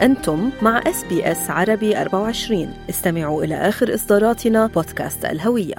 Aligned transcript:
أنتم 0.00 0.50
مع 0.62 0.78
SBS 0.86 1.50
عربي 1.50 2.00
24 2.00 2.74
استمعوا 2.90 3.44
إلى 3.44 3.54
آخر 3.54 3.94
إصداراتنا 3.94 4.66
بودكاست 4.66 5.24
الهوية. 5.24 5.74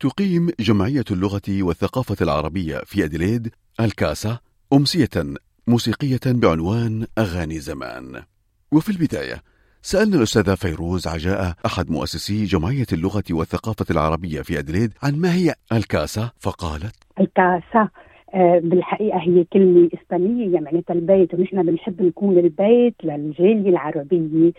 تقيم 0.00 0.50
جمعية 0.60 1.04
اللغة 1.10 1.42
والثقافة 1.48 2.16
العربية 2.20 2.78
في 2.78 3.04
أديليد 3.04 3.54
الكاسة 3.80 4.38
أمسية 4.72 5.34
موسيقية 5.66 6.20
بعنوان 6.26 7.06
أغاني 7.18 7.60
زمان. 7.60 8.22
وفي 8.72 8.90
البداية 8.90 9.42
سألنا 9.82 10.16
الأستاذة 10.16 10.54
فيروز 10.54 11.06
عجاء 11.06 11.54
أحد 11.66 11.90
مؤسسي 11.90 12.44
جمعية 12.44 12.86
اللغة 12.92 13.24
والثقافة 13.30 13.86
العربية 13.90 14.42
في 14.42 14.58
أديليد 14.58 14.92
عن 15.02 15.14
ما 15.16 15.34
هي 15.34 15.54
الكاسة 15.72 16.30
فقالت 16.38 16.94
الكاسة 17.20 17.88
آه، 18.34 18.58
بالحقيقة 18.58 19.18
هي 19.18 19.44
كلمة 19.44 19.88
إسبانية 19.94 20.60
معناتها 20.60 20.94
البيت 20.94 21.34
ونحن 21.34 21.62
بنحب 21.62 22.02
نكون 22.02 22.38
البيت 22.38 22.94
للجالية 23.04 23.70
العربية 23.70 24.52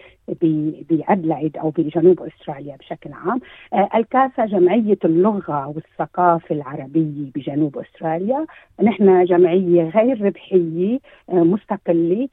بأدلايد 0.89 1.57
أو 1.57 1.70
بجنوب 1.70 2.21
أستراليا 2.21 2.76
بشكل 2.76 3.09
عام. 3.13 3.39
آه، 3.73 3.89
الكاسا 3.95 4.45
جمعية 4.45 4.98
اللغة 5.05 5.67
والثقافة 5.67 6.55
العربية 6.55 7.31
بجنوب 7.35 7.77
أستراليا. 7.77 8.45
نحن 8.84 9.26
جمعية 9.26 9.90
غير 9.90 10.21
ربحية 10.26 10.99
آه، 11.29 11.34
مستقلة. 11.34 12.27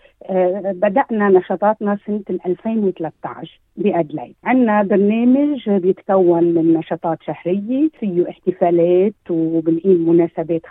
بدأنا 0.73 1.29
نشاطاتنا 1.29 1.99
سنة 2.07 2.23
2013 2.47 3.61
بأدلايد 3.77 4.35
عندنا 4.45 4.83
برنامج 4.83 5.71
بيتكون 5.71 6.45
من 6.45 6.73
نشاطات 6.73 7.19
شهرية 7.23 7.89
فيه 8.01 8.29
احتفالات 8.31 9.15
وبنقيم 9.31 10.09
مناسبات 10.09 10.67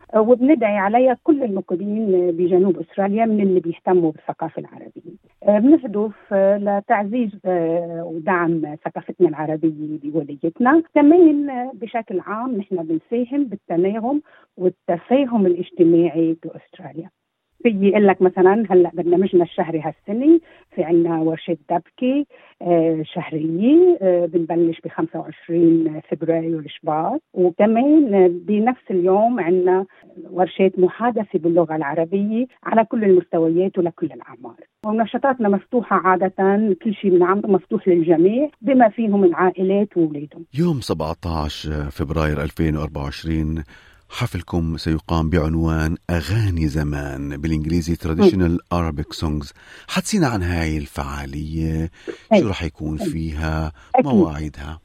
خاصة 0.00 0.20
وبندعي 0.20 0.78
عليها 0.78 1.16
كل 1.24 1.42
المقيمين 1.42 2.30
بجنوب 2.30 2.78
أستراليا 2.80 3.24
من 3.24 3.40
اللي 3.40 3.60
بيهتموا 3.60 4.12
بالثقافة 4.12 4.60
العربية. 4.60 5.16
آه، 5.42 5.58
بنهدف 5.58 6.12
آه، 6.32 6.56
لتعزيز 6.58 7.30
آه، 7.44 8.04
ودعم 8.04 8.76
ثقافتنا 8.84 9.28
العربية 9.28 9.98
بولايتنا، 10.04 10.82
كمان 10.94 11.70
بشكل 11.74 12.20
عام 12.20 12.56
نحن 12.56 12.76
بنساهم 12.76 13.44
بالتناغم 13.44 14.22
والتفاهم 14.56 15.46
الاجتماعي 15.46 16.36
بأستراليا. 16.44 17.10
في 17.72 17.90
أقول 17.90 18.06
لك 18.06 18.22
مثلا 18.22 18.64
هلأ 18.70 18.90
برنامجنا 18.94 19.44
الشهري 19.44 19.80
هالسنة 19.80 20.40
في 20.74 20.84
عنا 20.84 21.18
ورشة 21.20 21.56
دبكة 21.70 22.24
آه 22.62 23.02
شهرية 23.04 23.98
آه 24.02 24.26
بنبلش 24.26 24.80
ب 24.80 24.88
25 24.88 26.00
فبراير 26.10 26.64
شباط 26.68 27.22
وكمان 27.34 28.28
بنفس 28.28 28.90
اليوم 28.90 29.40
عنا 29.40 29.86
ورشات 30.30 30.78
محادثة 30.78 31.38
باللغة 31.38 31.76
العربية 31.76 32.46
على 32.64 32.84
كل 32.84 33.04
المستويات 33.04 33.78
ولكل 33.78 34.06
الأعمار. 34.06 34.56
ونشاطاتنا 34.86 35.48
مفتوحة 35.48 35.96
عادة 35.96 36.76
كل 36.82 36.94
شيء 36.94 37.10
بنعمله 37.10 37.48
مفتوح 37.48 37.88
للجميع 37.88 38.50
بما 38.62 38.88
فيهم 38.88 39.24
العائلات 39.24 39.96
واولادهم 39.96 40.44
يوم 40.58 40.80
17 40.80 41.70
فبراير 41.90 42.42
2024 42.42 43.64
حفلكم 44.10 44.76
سيقام 44.76 45.30
بعنوان 45.30 45.96
أغاني 46.10 46.66
زمان 46.66 47.36
بالإنجليزي 47.36 47.94
Traditional 47.94 48.58
Arabic 48.74 49.16
Songs. 49.20 49.52
حدثينا 49.88 50.26
عن 50.26 50.42
هاي 50.42 50.78
الفعالية 50.78 51.90
شو 52.38 52.48
رح 52.48 52.62
يكون 52.62 52.96
فيها؟ 52.96 53.72
مواعيدها؟ 54.04 54.80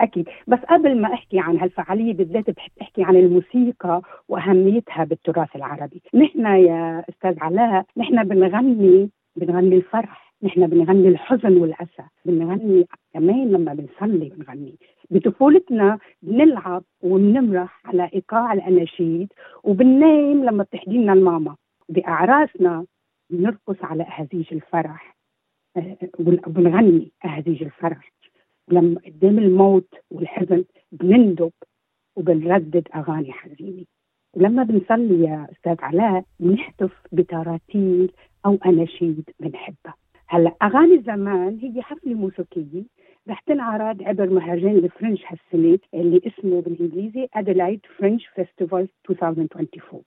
أكيد. 0.00 0.28
بس 0.46 0.58
قبل 0.58 1.00
ما 1.00 1.14
أحكي 1.14 1.38
عن 1.38 1.58
هالفعالية 1.58 2.14
بالذات 2.14 2.50
بحب 2.50 2.70
أحكي 2.82 3.04
عن 3.04 3.16
الموسيقى 3.16 4.02
وأهميتها 4.28 5.04
بالتراث 5.04 5.56
العربي. 5.56 6.02
نحن 6.14 6.46
يا 6.46 7.04
أستاذ 7.08 7.34
علاء 7.40 7.86
نحن 7.96 8.28
بنغني 8.28 9.10
بنغني 9.36 9.76
الفرح. 9.76 10.23
نحن 10.44 10.66
بنغني 10.66 11.08
الحزن 11.08 11.56
والأسى 11.56 12.02
بنغني 12.24 12.86
كمان 13.14 13.50
لما 13.52 13.74
بنصلي 13.74 14.28
بنغني. 14.28 14.74
بطفولتنا 15.10 15.98
بنلعب 16.22 16.84
وبنمرح 17.02 17.86
على 17.86 18.10
إيقاع 18.14 18.52
الأناشيد 18.52 19.32
وبننام 19.62 20.44
لما 20.44 20.62
بتحكي 20.62 20.90
لنا 20.90 21.12
الماما. 21.12 21.56
باعراسنا 21.88 22.86
بنرقص 23.30 23.76
على 23.82 24.02
اهازيج 24.02 24.46
الفرح 24.52 25.16
وبنغني 26.18 27.12
اهازيج 27.24 27.62
الفرح. 27.62 28.12
لما 28.68 29.00
قدام 29.06 29.38
الموت 29.38 29.94
والحزن 30.10 30.64
بنندب 30.92 31.52
وبنردد 32.16 32.88
أغاني 32.94 33.32
حزينة. 33.32 33.84
ولما 34.34 34.62
بنصلي 34.62 35.24
يا 35.24 35.46
أستاذ 35.52 35.76
علاء 35.80 36.24
بنهتف 36.40 36.92
بتراتيل 37.12 38.12
أو 38.46 38.58
أناشيد 38.66 39.30
بنحبها. 39.40 39.94
هلا 40.34 40.54
أغاني 40.62 41.02
زمان 41.02 41.58
هي 41.62 41.82
حفله 41.82 42.14
موسيقيه 42.14 42.82
رح 43.28 43.40
تنعرض 43.40 44.02
عبر 44.02 44.30
مهرجان 44.30 44.76
ال 44.76 44.83
Fringe 44.83 45.24
هالسنة 45.26 45.78
اللي 45.94 46.20
اسمه 46.26 46.60
بالإنجليزي 46.60 47.28
Adelaide 47.34 47.80
Fringe 47.98 48.26
Festival 48.26 48.88
2024 49.10 50.02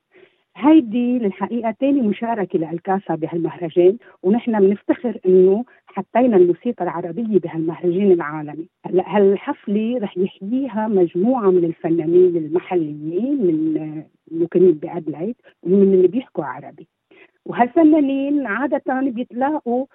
هيدي 0.58 1.20
للحقيقة 1.20 1.72
ثاني 1.72 2.02
مشاركة 2.02 2.60
للكاسا 2.60 3.16
بهالمهرجان 3.16 3.98
ونحن 4.24 4.60
بنفتخر 4.60 5.20
إنه 5.26 5.66
حطينا 5.88 6.38
الموسيقى 6.38 6.84
العربية 6.84 7.40
بهالمهرجان 7.40 8.12
العالمي. 8.12 8.70
هلا 8.86 9.04
هالحفلة 9.18 9.98
رح 10.02 10.18
يحييها 10.18 10.88
مجموعة 10.88 11.52
من 11.52 11.64
الفنانين 11.66 12.38
المحليين 12.38 13.46
من 13.46 14.04
مقيمين 14.32 14.72
بأدلايد 14.72 15.36
ومن 15.64 15.94
اللي 15.94 16.08
بيحكوا 16.08 16.46
عربي. 16.46 16.88
وهالفنانين 17.46 18.48
عادة 18.48 19.02
بيتلاقوا 19.02 19.86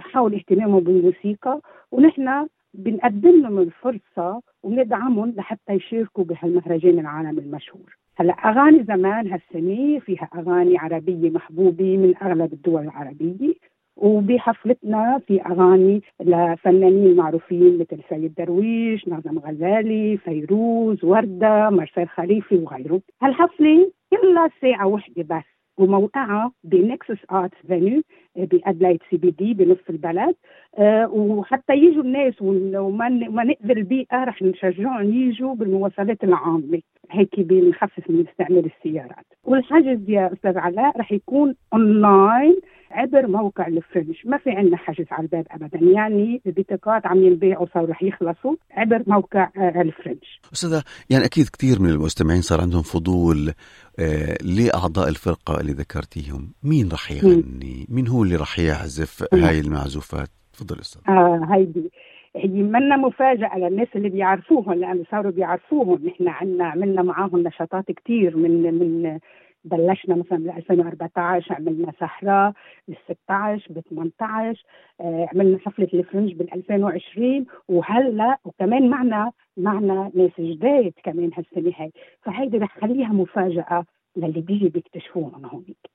حول 0.00 0.34
اهتمامهم 0.34 0.80
بالموسيقى 0.80 1.60
ونحن 1.92 2.46
بنقدم 2.74 3.42
لهم 3.42 3.58
الفرصة 3.58 4.42
وندعمهم 4.62 5.34
لحتى 5.36 5.72
يشاركوا 5.72 6.24
بهالمهرجان 6.24 6.98
العالمي 6.98 7.40
المشهور 7.40 7.96
هلأ 8.16 8.32
أغاني 8.32 8.84
زمان 8.84 9.32
هالسنة 9.32 9.98
فيها 9.98 10.28
أغاني 10.34 10.78
عربية 10.78 11.30
محبوبة 11.30 11.96
من 11.96 12.14
أغلب 12.22 12.52
الدول 12.52 12.82
العربية 12.82 13.54
وبحفلتنا 13.96 15.20
في 15.26 15.42
أغاني 15.42 16.02
لفنانين 16.20 17.16
معروفين 17.16 17.78
مثل 17.78 18.02
سيد 18.08 18.34
درويش، 18.34 19.08
ناظم 19.08 19.38
غزالي، 19.38 20.16
فيروز، 20.16 21.04
وردة، 21.04 21.70
مرسيل 21.70 22.06
خليفة 22.06 22.56
وغيره. 22.56 23.00
هالحفلة 23.22 23.90
كلها 24.10 24.50
ساعة 24.60 24.86
واحدة 24.86 25.22
بس 25.22 25.44
وموقعها 25.78 26.52
ب 26.64 26.73
Nexus 26.73 27.18
Arts 27.32 27.54
Venue 27.66 28.02
بادلايد 28.36 29.00
CBD 29.10 29.54
بنص 29.54 29.78
البلد. 29.90 30.34
آه، 30.78 31.10
وحتى 31.12 31.72
يجوا 31.74 32.02
الناس 32.02 32.42
وما 32.42 33.08
ما 33.08 33.44
نضر 33.44 33.76
البيئة 33.76 34.24
رح 34.24 34.42
نشجعهم 34.42 35.12
يجوا 35.12 35.54
بالمواصلات 35.54 36.24
العامة. 36.24 36.80
هيك 37.10 37.40
بنخفف 37.40 38.10
من 38.10 38.26
استعمال 38.28 38.70
السيارات. 38.76 39.26
والحجز 39.44 40.10
يا 40.10 40.32
أستاذ 40.32 40.58
علاء 40.58 40.98
رح 40.98 41.12
يكون 41.12 41.54
اونلاين 41.72 42.56
عبر 42.90 43.26
موقع 43.26 43.66
الفرنش 43.66 44.26
ما 44.26 44.38
في 44.38 44.50
عندنا 44.50 44.76
حجز 44.76 45.06
على 45.10 45.22
الباب 45.22 45.46
ابدا. 45.50 45.78
يعني 45.78 46.42
البطاقات 46.46 47.06
عم 47.06 47.22
ينبيعوا 47.22 47.66
صاروا 47.74 47.88
رح 47.88 48.02
يخلصوا 48.02 48.56
عبر 48.70 49.02
موقع 49.06 49.48
آه، 49.56 49.80
الفرنش 49.80 50.40
أستاذة 50.52 50.82
يعني 51.10 51.24
أكيد 51.24 51.46
كثير 51.48 51.82
من 51.82 51.90
المستمعين 51.90 52.40
صار 52.40 52.60
عندهم 52.60 52.82
فضول 52.82 53.52
آه 53.98 54.36
لأعضاء 54.42 55.08
الفرقة 55.08 55.60
اللي 55.60 55.72
ذكرتيهم. 55.72 56.52
مين 56.62 56.88
رح 56.92 57.10
يغني؟ 57.10 57.86
مين 57.88 58.08
هو 58.08 58.22
اللي 58.22 58.36
رح 58.36 58.58
يعزف 58.58 59.24
هاي 59.34 59.60
المعزوفات؟ 59.60 60.28
تفضل 60.52 60.80
أستاذ 60.80 61.02
آه 61.08 61.48
هيدي. 61.50 61.90
هي 62.36 62.48
منا 62.62 62.96
مفاجأة 62.96 63.58
للناس 63.58 63.88
اللي 63.96 64.08
بيعرفوهم 64.08 64.72
لأنه 64.72 65.04
صاروا 65.10 65.32
بيعرفوهم. 65.32 66.06
نحن 66.06 66.28
عنا 66.28 66.64
عملنا 66.64 67.02
معاهم 67.02 67.42
نشاطات 67.42 67.84
كثير 67.92 68.36
من 68.36 68.74
من 68.74 69.18
بلشنا 69.64 70.14
مثلا 70.14 70.38
بال 70.38 70.50
2014 70.50 71.54
عملنا 71.54 71.92
سهرة 72.00 72.54
بال 72.88 72.96
16 73.26 73.72
ب 73.72 73.80
18 73.80 74.64
عملنا 75.00 75.58
حفلة 75.58 75.88
الفرنج 75.94 76.32
بال 76.32 76.54
2020 76.54 77.46
وهلأ 77.68 78.38
وكمان 78.44 78.88
معنا 78.88 79.32
معنا 79.56 80.10
ناس 80.14 80.30
جداد 80.38 80.92
كمان 81.04 81.30
هالسنة 81.36 81.72
هاي. 81.76 81.92
فهيدي 82.22 82.58
رح 82.58 82.78
خليها 82.80 83.08
مفاجأة 83.08 83.84
للي 84.16 84.40
بيجي 84.40 84.68
بيكتشفوهم 84.68 85.46
هونيك 85.46 85.90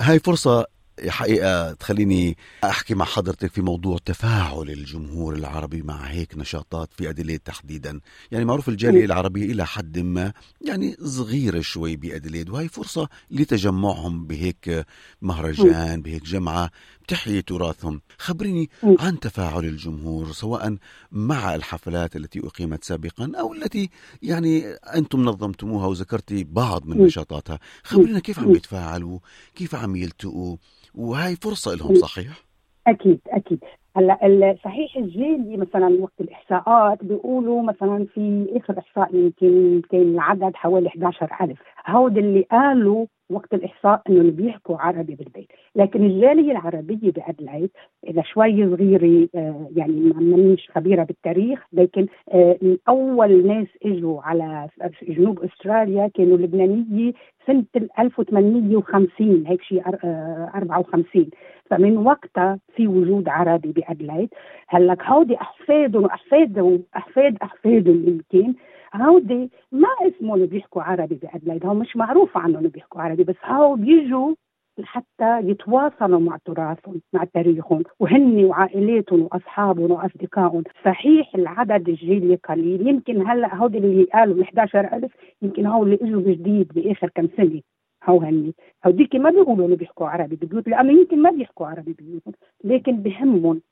هاي 0.00 0.18
فرصة 0.18 0.66
حقيقة 1.08 1.72
تخليني 1.72 2.36
أحكي 2.64 2.94
مع 2.94 3.04
حضرتك 3.04 3.52
في 3.52 3.62
موضوع 3.62 3.98
تفاعل 4.04 4.70
الجمهور 4.70 5.34
العربي 5.34 5.82
مع 5.82 5.96
هيك 6.04 6.38
نشاطات 6.38 6.88
في 6.96 7.10
أديليد 7.10 7.40
تحديدا. 7.40 8.00
يعني 8.30 8.44
معروف 8.44 8.68
الجالية 8.68 9.04
العربية 9.04 9.52
إلى 9.52 9.66
حد 9.66 9.98
ما 9.98 10.32
يعني 10.60 10.96
صغيرة 11.04 11.60
شوي 11.60 11.96
بأديليد 11.96 12.50
وهي 12.50 12.68
فرصة 12.68 13.08
لتجمعهم 13.30 14.26
بهيك 14.26 14.86
مهرجان 15.22 16.02
بهيك 16.02 16.24
جمعة 16.24 16.70
تحيي 17.08 17.42
تراثهم. 17.42 18.00
خبريني 18.18 18.70
عن 18.82 19.20
تفاعل 19.20 19.64
الجمهور 19.64 20.32
سواء 20.32 20.76
مع 21.12 21.54
الحفلات 21.54 22.16
التي 22.16 22.40
أقيمت 22.46 22.84
سابقا 22.84 23.32
أو 23.40 23.52
التي 23.54 23.90
يعني 24.22 24.66
أنتم 24.72 25.24
نظمتموها 25.24 25.86
وذكرتي 25.86 26.44
بعض 26.44 26.86
من 26.86 27.04
نشاطاتها. 27.04 27.58
خبرينا 27.84 28.18
كيف 28.18 28.38
عم 28.38 28.54
يتفاعلوا؟ 28.54 29.18
كيف 29.54 29.74
عم 29.74 29.96
يلتقوا؟ 29.96 30.56
وهي 30.94 31.36
فرصة 31.36 31.74
لهم 31.74 31.94
صحيح؟ 31.94 32.44
أكيد 32.86 33.20
أكيد. 33.28 33.58
هلأ 33.96 34.56
صحيح 34.64 34.96
الجالية 34.96 35.56
مثلا 35.56 36.02
وقت 36.02 36.20
الإحصاءات 36.20 37.04
بيقولوا 37.04 37.62
مثلا 37.62 38.06
في 38.14 38.46
آخر 38.56 38.78
إحصاء 38.78 39.14
يمكن 39.14 39.82
كان 39.90 40.00
العدد 40.00 40.56
حوالي 40.56 40.88
11000 40.88 41.58
هود 41.88 42.18
اللي 42.18 42.46
قالوا 42.50 43.06
وقت 43.30 43.54
الإحصاء 43.54 44.02
إنه 44.08 44.30
بيحكوا 44.30 44.76
عربي 44.78 45.14
بالبيت، 45.14 45.48
لكن 45.76 46.04
الجالية 46.04 46.52
العربية 46.52 47.10
بادلايد 47.10 47.70
إذا 48.08 48.22
شوي 48.22 48.76
صغيرة 48.76 49.28
آه، 49.34 49.68
يعني 49.76 50.12
مانيش 50.14 50.70
خبيرة 50.74 51.04
بالتاريخ 51.04 51.66
لكن 51.72 52.06
آه، 52.32 52.58
اول 52.88 53.46
ناس 53.46 53.66
إجوا 53.84 54.22
على 54.22 54.68
جنوب 55.02 55.44
أستراليا 55.44 56.08
كانوا 56.14 56.36
لبنانية 56.36 57.12
سنة 57.46 57.64
1850 57.98 59.44
هيك 59.46 59.62
شيء 59.62 59.82
54 59.86 61.22
آه، 61.22 61.28
فمن 61.70 61.98
وقتها 61.98 62.58
في 62.76 62.86
وجود 62.88 63.28
عربي 63.28 63.72
بادلايد 63.72 64.28
هلأ 64.68 65.02
هودي 65.02 65.36
احفادهم 65.40 66.04
واحفادهم 66.04 66.82
أحفاد 66.96 67.36
احفادهم 67.42 68.04
يمكن. 68.08 68.54
هودي 68.94 69.50
ما 69.72 69.88
اسمهم 70.02 70.46
بيحكوا 70.46 70.82
عربي 70.82 71.14
بادلايد 71.14 71.66
هو 71.66 71.74
مش 71.74 71.96
معروف 71.96 72.36
عنهم 72.36 72.68
بيحكوا 72.68 73.02
عربي 73.02 73.24
بس 73.24 73.36
هو 73.44 73.74
بيجوا 73.74 74.34
لحتى 74.78 75.40
يتواصلوا 75.40 76.20
مع 76.20 76.38
تراثهم 76.44 77.00
مع 77.12 77.24
تاريخهم 77.24 77.82
وهن 78.00 78.44
وعائلاتهم 78.44 79.22
وأصحابهم 79.22 79.90
وأصدقائهم. 79.90 80.62
صحيح 80.84 81.34
العدد 81.34 81.88
الجالية 81.88 82.34
قليل. 82.36 82.88
يمكن 82.88 83.26
هلا 83.28 83.54
هودي 83.56 83.78
اللي 83.78 84.04
قالوا 84.04 84.42
11000 84.42 85.12
يمكن 85.42 85.66
هو 85.66 85.82
اللي 85.82 85.98
إجوا 86.02 86.20
جديد 86.22 86.72
بآخر 86.74 87.10
كم 87.14 87.28
سنة. 87.36 87.60
هو 88.08 88.20
هني. 88.20 88.54
هوديك 88.86 89.14
ما 89.16 89.30
بيقولوا 89.30 89.66
إنه 89.66 89.76
بيحكوا 89.76 90.08
عربي 90.08 90.36
ببيوت 90.36 90.68
لأنه 90.68 90.92
يمكن 90.92 91.22
ما 91.22 91.30
بيحكوا 91.30 91.66
عربي 91.66 91.92
ببيوتهم 91.92 92.34
لكن 92.64 93.02
بهمهم. 93.02 93.62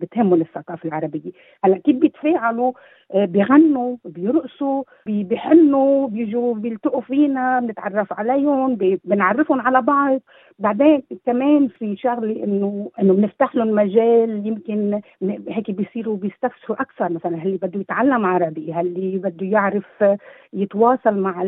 بتهمهم 0.00 0.40
الثقافه 0.40 0.88
العربية. 0.88 1.30
هلأ 1.64 1.78
كيف 1.78 1.96
بيتفاعلوا؟ 1.96 2.72
آه، 3.14 3.24
بيغنوا 3.24 3.96
بيرقصوا 4.04 4.82
بيحنوا 5.06 6.08
بيجوا 6.08 6.54
بيلتقوا 6.54 7.00
فينا 7.00 7.60
بنتعرف 7.60 8.12
عليهم 8.12 8.74
بنعرفهم 9.04 9.60
على 9.60 9.82
بعض. 9.82 10.20
بعدين 10.58 11.02
كمان 11.26 11.68
في 11.68 11.96
شغلة 11.96 12.44
انه 12.44 12.90
إنه 13.00 13.14
بنفتح 13.14 13.56
لهم 13.56 13.68
مجال 13.74 14.46
يمكن 14.46 15.00
هيك 15.48 15.70
بيصيروا 15.70 16.16
بيستفسروا 16.16 16.80
أكثر. 16.82 17.12
مثلا 17.12 17.36
هل 17.36 17.56
بده 17.56 17.80
يتعلم 17.80 18.26
عربي 18.26 18.72
هل 18.72 19.18
بده 19.18 19.46
يعرف 19.46 20.04
يتواصل 20.52 21.18
مع 21.18 21.42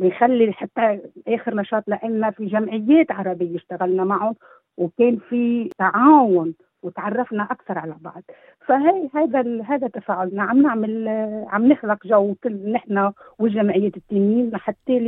بيخلي 0.00 0.52
حتى 0.52 1.00
آخر 1.28 1.54
نشاط 1.54 1.84
لنا 1.88 2.30
في 2.30 2.46
جمعيات 2.46 3.10
عربية 3.12 3.56
اشتغلنا 3.56 4.04
معهم. 4.04 4.34
وكان 4.78 5.18
في 5.28 5.70
تعاون 5.78 6.54
وتعرفنا 6.82 7.42
أكثر 7.42 7.78
على 7.78 7.96
بعض. 8.00 8.22
فهي 8.66 9.08
هذا 9.14 9.62
هذا 9.62 9.88
تفاعلنا 9.88 10.42
عم 10.42 10.62
نعمل 10.62 11.08
عم 11.48 11.72
نخلق 11.72 12.06
جو 12.06 12.34
كل 12.44 12.72
نحن 12.72 13.12
والجمعيات 13.38 13.96
التنين 13.96 14.50
لحتى 14.50 14.98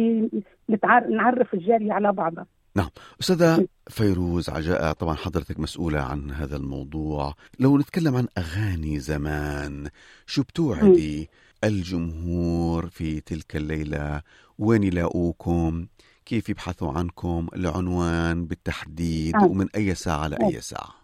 نعرف 1.08 1.54
الجالية 1.54 1.92
على 1.92 2.12
بعضها. 2.12 2.46
نعم. 2.76 2.88
أستاذة 3.20 3.66
فيروز 3.88 4.50
عجاء 4.50 4.92
طبعا 4.92 5.14
حضرتك 5.14 5.60
مسؤولة 5.60 6.00
عن 6.00 6.30
هذا 6.30 6.56
الموضوع. 6.56 7.34
لو 7.60 7.78
نتكلم 7.78 8.16
عن 8.16 8.26
أغاني 8.38 8.98
زمان 8.98 9.88
شو 10.26 10.42
بتوعدي 10.42 11.28
الجمهور 11.64 12.86
في 12.86 13.20
تلك 13.20 13.56
الليلة؟ 13.56 14.22
وين 14.58 14.82
يلاقوكم؟ 14.82 15.86
كيف 16.26 16.48
يبحثوا 16.48 16.92
عنكم؟ 16.92 17.46
العنوان 17.56 18.44
بالتحديد 18.44 19.36
آه. 19.36 19.44
ومن 19.44 19.66
أي 19.76 19.94
ساعة 19.94 20.28
لأي 20.28 20.56
آه. 20.56 20.60
ساعة؟ 20.60 21.00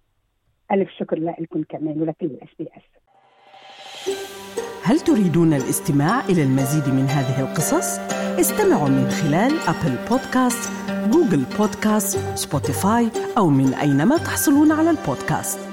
ألف 0.72 0.90
شكر 1.00 1.16
لكم 1.40 1.64
كمان 1.70 2.02
ولكل 2.02 2.26
ال 2.26 2.50
SBS. 2.60 2.84
هل 4.84 5.00
تريدون 5.00 5.54
الاستماع 5.54 6.26
إلى 6.26 6.44
المزيد 6.44 6.94
من 6.94 7.06
هذه 7.06 7.42
القصص؟ 7.42 8.00
استمعوا 8.40 8.90
من 8.90 9.10
خلال 9.10 9.60
Apple 9.60 10.08
Podcasts، 10.10 10.72
Google 10.90 11.46
Podcasts، 11.58 12.38
Spotify 12.38 13.12
أو 13.38 13.50
من 13.50 13.74
أينما 13.74 14.18
تحصلون 14.18 14.72
على 14.72 14.90
البودكاست. 14.90 15.71